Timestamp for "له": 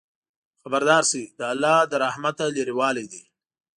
1.91-1.97